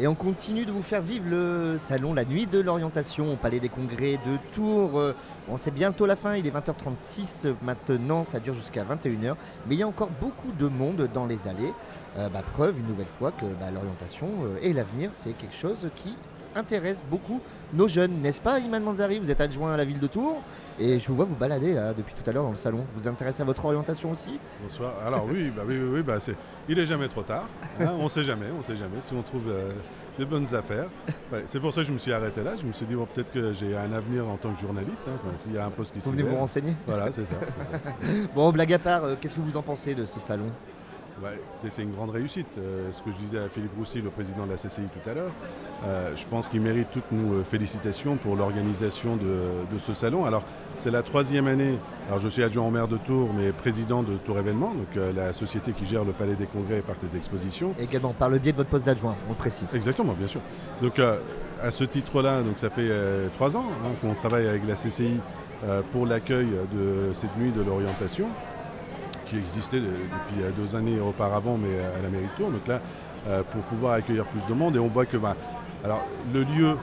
[0.00, 3.60] Et on continue de vous faire vivre le salon La Nuit de l'Orientation au Palais
[3.60, 4.98] des Congrès de Tours.
[4.98, 5.14] Euh,
[5.46, 9.34] Bon, c'est bientôt la fin, il est 20h36 maintenant, ça dure jusqu'à 21h.
[9.66, 11.72] Mais il y a encore beaucoup de monde dans les allées.
[12.16, 15.90] Euh, bah, preuve une nouvelle fois que bah, l'orientation euh, et l'avenir, c'est quelque chose
[15.96, 16.16] qui
[16.54, 17.40] intéresse beaucoup
[17.72, 19.18] nos jeunes, n'est-ce pas Iman Manzari?
[19.18, 20.40] Vous êtes adjoint à la ville de Tours
[20.78, 22.84] et je vous vois vous balader là, depuis tout à l'heure dans le salon.
[22.94, 24.38] Vous vous intéressez à votre orientation aussi?
[24.62, 24.92] Bonsoir.
[25.06, 26.36] Alors oui, bah oui, oui, oui, bah c'est,
[26.68, 27.48] il est jamais trop tard.
[27.80, 29.72] hein, on sait jamais, on sait jamais si on trouve euh,
[30.18, 30.86] des bonnes affaires.
[31.32, 32.52] Ouais, c'est pour ça que je me suis arrêté là.
[32.60, 35.06] Je me suis dit bon, peut-être que j'ai un avenir en tant que journaliste.
[35.08, 36.74] hein, enfin, s'il y a un poste qui Vous venez vous renseigner?
[36.86, 37.34] Voilà, c'est ça.
[37.58, 37.80] c'est ça.
[38.34, 40.50] Bon, blague à part, euh, qu'est-ce que vous en pensez de ce salon?
[41.22, 42.58] Ouais, et c'est une grande réussite.
[42.58, 45.14] Euh, ce que je disais à Philippe Roussy, le président de la CCI tout à
[45.14, 45.30] l'heure,
[45.86, 50.24] euh, je pense qu'il mérite toutes nos euh, félicitations pour l'organisation de, de ce salon.
[50.24, 50.42] Alors,
[50.76, 51.78] c'est la troisième année.
[52.08, 55.12] Alors, je suis adjoint au maire de Tours, mais président de Tours Événements, donc euh,
[55.12, 57.74] la société qui gère le Palais des Congrès par tes expositions.
[57.78, 59.72] Également par le biais de votre poste d'adjoint, on le précise.
[59.72, 60.40] Exactement, bien sûr.
[60.82, 62.90] Donc, à ce titre-là, donc ça fait
[63.34, 65.20] trois ans hein, qu'on travaille avec la CCI
[65.92, 68.26] pour l'accueil de cette nuit de l'orientation
[69.26, 72.50] qui existait de- depuis euh, deux années auparavant, mais à la mairie de Tours.
[72.50, 72.80] Donc là,
[73.28, 75.34] euh, pour pouvoir accueillir plus de monde, et on voit que ben,
[76.32, 76.76] le lieu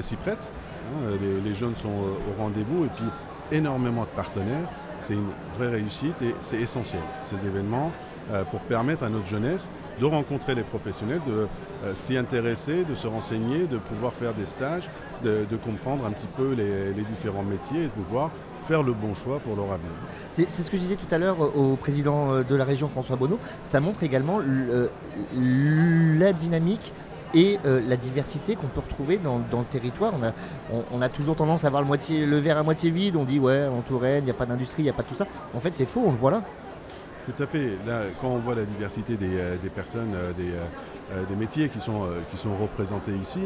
[0.00, 0.50] s'y prête,
[0.94, 1.10] hein,
[1.44, 3.04] les, jeunes sont euh, au rendez-vous, et puis
[3.52, 4.68] énormément de partenaires.
[4.98, 7.92] C'est une vraie réussite et c'est essentiel, ces événements,
[8.32, 9.70] euh, pour permettre à notre jeunesse
[10.00, 11.46] de rencontrer les professionnels, de
[11.84, 14.88] euh, s'y intéresser, de se renseigner, de pouvoir faire des stages,
[15.22, 18.30] de, de comprendre un petit peu les, les différents métiers et de pouvoir
[18.66, 19.90] faire le bon choix pour leur avenir.
[20.32, 22.88] C'est ce que je disais tout à l'heure euh, au président euh, de la région
[22.88, 23.38] François Bonneau.
[23.64, 24.90] Ça montre également le-
[25.36, 26.92] euh, la dynamique
[27.34, 30.12] et euh, la diversité qu'on peut retrouver dans, dans le territoire.
[30.18, 30.32] On a,
[30.72, 33.16] on, on a toujours tendance à voir le, moitié, le verre à moitié vide.
[33.16, 35.14] On dit ouais, en Touraine, il n'y a pas d'industrie, il n'y a pas tout
[35.16, 35.26] ça.
[35.54, 36.42] En fait, c'est faux, on le voit là.
[37.26, 37.70] Tout à fait.
[37.86, 40.52] Là, quand on voit la diversité des, euh, des personnes, euh, des,
[41.28, 43.40] des métiers qui sont, qui sont représentés ici,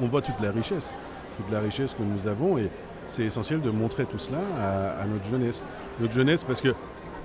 [0.00, 0.96] on voit toute la richesse,
[1.36, 2.70] toute la richesse que nous avons et
[3.06, 4.38] c'est essentiel de montrer tout cela
[4.98, 5.64] à, notre jeunesse.
[6.00, 6.74] Notre jeunesse parce que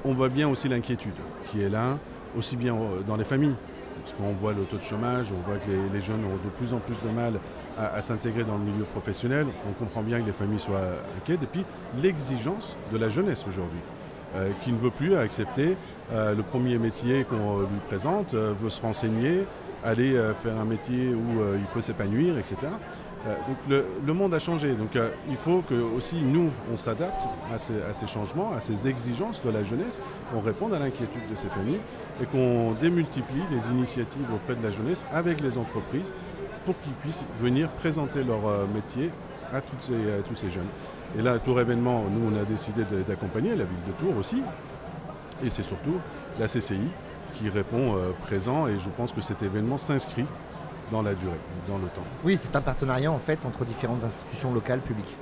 [0.06, 1.14] on voit bien aussi l'inquiétude
[1.52, 1.98] qui est là,
[2.38, 3.56] aussi bien euh, dans les familles,
[4.02, 6.74] parce qu'on voit le taux de chômage, on voit que les, jeunes ont de plus
[6.74, 7.34] en plus de mal
[7.78, 10.82] à, s'intégrer dans le milieu professionnel, on comprend bien que les familles soient
[11.18, 11.66] inquiètes, et puis
[12.02, 13.80] l'exigence de la jeunesse aujourd'hui
[14.36, 15.78] euh, qui ne veut plus accepter
[16.14, 19.46] euh, le premier métier qu'on lui présente, veut se renseigner,
[19.84, 20.14] aller
[20.44, 22.58] faire un métier où il peut s'épanouir, etc.
[23.28, 24.72] Euh, donc le, monde a changé.
[24.74, 29.42] Donc euh, il faut que aussi nous, on s'adapte à ces, changements, à ces exigences
[29.44, 31.80] de la jeunesse, qu'on réponde à l'inquiétude de ces familles
[32.22, 36.16] et qu'on démultiplie les initiatives auprès de la jeunesse avec les entreprises
[36.66, 39.12] pour qu'ils puissent venir présenter leur euh, métier
[39.54, 40.68] à, tous ces jeunes.
[41.18, 44.44] Et là, Tour Événement, nous, on a décidé d'accompagner la ville de Tours aussi.
[45.44, 45.96] Et c'est surtout
[46.40, 46.88] la CCI
[47.34, 48.68] qui répond présent.
[48.68, 50.26] Et je pense que cet événement s'inscrit
[50.92, 52.04] dans la durée, dans le temps.
[52.24, 55.16] Oui, c'est un partenariat en fait entre différentes institutions locales, publiques.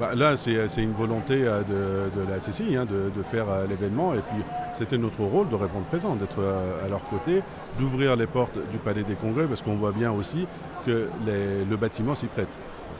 [0.00, 3.44] Bah, là, c'est c'est une volonté euh, de, de la CCI hein, de, de faire
[3.48, 4.12] euh, l'événement.
[4.14, 4.42] Et puis,
[4.74, 7.42] c'était notre rôle de répondre présent, d'être euh, à leur côté,
[7.78, 10.48] d'ouvrir les portes du Palais des Congrès, parce qu'on voit bien aussi
[10.84, 12.58] que les- le bâtiment s'y prête.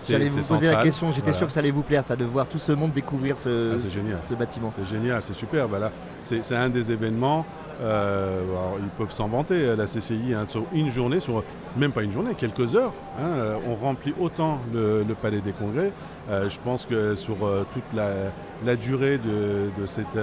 [0.09, 1.39] J'allais vous poser la question, j'étais Voilà.
[1.39, 4.19] sûr que ça allait vous plaire, ça, de voir tout ce monde découvrir ce, Ah,
[4.29, 4.73] ce bâtiment.
[4.77, 5.67] C'est génial, c'est super.
[5.69, 5.91] Voilà.
[6.21, 7.45] C'est un des événements.
[7.81, 8.43] Euh,
[8.79, 11.43] ils peuvent s'en vanter, euh, la CCI, hein, sur une journée, sur
[11.77, 12.93] même pas une journée, quelques heures.
[13.19, 15.93] hein, euh, on remplit autant le, Palais des Congrès.
[16.31, 17.37] Je pense que sur
[17.73, 20.19] toute la, durée de, cette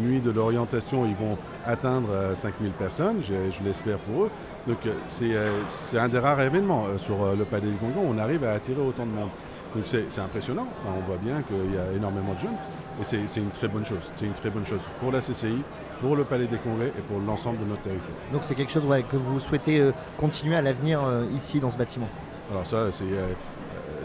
[0.00, 4.30] nuit de l'orientation, ils vont atteindre euh, 5000 personnes, je, l'espère pour eux.
[4.66, 4.78] Donc
[5.08, 9.06] c'est un des rares événements sur le Palais des Congrès on arrive à attirer autant
[9.06, 9.30] de monde.
[9.74, 12.56] Donc c'est impressionnant, on voit bien qu'il y a énormément de jeunes
[13.00, 14.10] et c'est une très bonne chose.
[14.16, 15.62] C'est une très bonne chose pour la CCI,
[16.00, 18.10] pour le Palais des Congrès et pour l'ensemble de notre territoire.
[18.32, 21.70] Donc c'est quelque chose ouais, que vous souhaitez euh, continuer à l'avenir euh, ici dans
[21.70, 22.08] ce bâtiment?
[22.50, 23.28] Alors ça, c'est euh,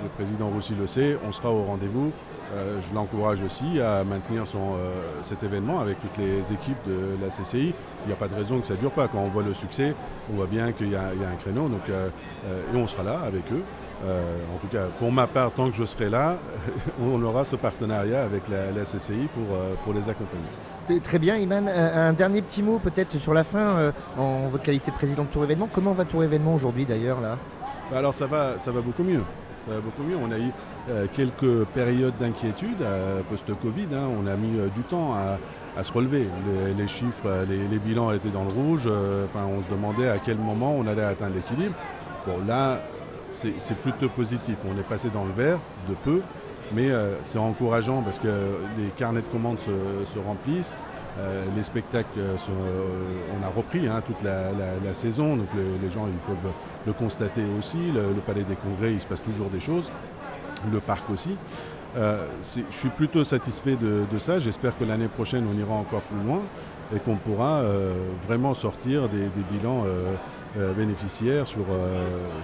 [0.03, 2.12] le président Roussy le sait, on sera au rendez-vous.
[2.88, 4.75] Je l'encourage aussi à maintenir son,
[5.24, 7.74] cet événement avec toutes les équipes de la CCI.
[8.03, 9.07] Il n'y a pas de raison que ça ne dure pas.
[9.07, 9.95] Quand on voit le succès,
[10.31, 11.68] on voit bien qu'il y, y a un créneau.
[11.68, 13.63] Donc, et on sera là avec eux.
[14.06, 14.22] Euh,
[14.54, 16.36] en tout cas, pour ma part, tant que je serai là,
[17.02, 21.00] on aura ce partenariat avec la, la CCI pour, euh, pour les accompagner.
[21.02, 21.68] Très bien, Iman.
[21.70, 25.24] Un, un dernier petit mot peut-être sur la fin, euh, en votre qualité de président
[25.24, 25.70] de Tour Événement.
[25.72, 27.38] Comment va Tour Événement aujourd'hui d'ailleurs là?
[27.92, 29.22] Bah Alors ça va, ça va beaucoup mieux.
[29.66, 30.18] Ça va beaucoup mieux.
[30.18, 30.52] On a eu
[30.90, 33.88] euh, quelques périodes d'inquiétude euh, post-Covid.
[33.94, 34.10] hein.
[34.22, 35.38] On a mis euh, du temps à,
[35.80, 36.28] à se relever.
[36.68, 38.84] Les, les chiffres, euh, les, les bilans étaient dans le rouge.
[38.88, 41.76] euh, Enfin, on se demandait à quel moment on allait atteindre l'équilibre.
[42.28, 42.80] Bon, là,
[43.33, 44.56] c'est plutôt positif.
[44.65, 45.59] On est passé dans le vert
[45.89, 46.21] de peu,
[46.74, 48.27] mais euh, c'est encourageant parce que
[48.77, 50.74] les carnets de commandes se, se remplissent.
[51.56, 52.19] les spectacles,
[53.38, 55.47] on a repris hein, toute la, saison, donc
[55.81, 56.51] les gens ils peuvent
[56.88, 57.91] le constater aussi.
[57.91, 59.91] Le, Palais des Congrès, il se passe toujours des choses.
[60.71, 61.38] Le parc aussi.
[61.95, 64.40] Je suis plutôt satisfait de, ça.
[64.40, 66.42] J'espère que l'année prochaine, on ira encore plus loin
[66.95, 67.63] et qu'on pourra
[68.28, 69.86] vraiment sortir des, bilans
[70.75, 71.66] bénéficiaires sur,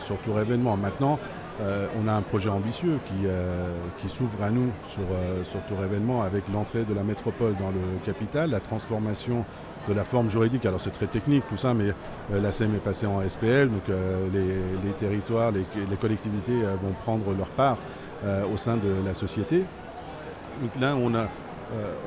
[0.06, 0.78] sur tout événement.
[0.78, 1.19] Maintenant,
[1.62, 3.74] euh, on a un projet ambitieux qui, euh,
[4.07, 8.00] s'ouvre à nous sur, euh, sur Tour Événement avec l'entrée de la métropole dans le
[8.06, 9.44] capital, la transformation
[9.88, 10.66] de la forme juridique.
[10.66, 11.94] Alors c'est très technique tout ça, mais
[12.31, 13.84] la SEM est passée en SPL, donc
[14.34, 17.78] les, territoires, les, collectivités vont prendre leur part
[18.51, 19.63] au sein de la société.
[20.62, 20.95] Donc là,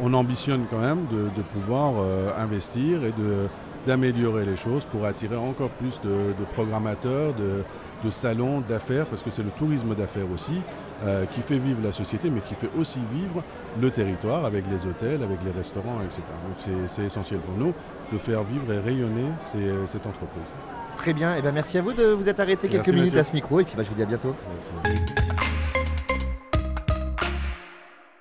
[0.03, 1.94] on, ambitionne quand même de, pouvoir
[2.38, 3.12] investir et
[3.87, 7.62] d'améliorer les choses pour attirer encore plus de, de programmateurs, de,
[8.05, 10.61] de salons, d'affaires, parce que c'est le tourisme d'affaires aussi,
[11.05, 13.43] euh, qui fait vivre la société, mais qui fait aussi vivre
[13.81, 16.23] le territoire avec les hôtels, avec les restaurants, etc.
[16.47, 17.73] Donc c'est essentiel pour nous
[18.12, 19.26] de faire vivre et rayonner
[19.87, 20.55] cette entreprise.
[20.97, 23.25] Très bien, et eh ben merci à vous de vous être arrêté quelques minutes à
[23.25, 24.35] ce micro, et puis bah, je vous dis à bientôt.
[24.53, 25.62] Merci.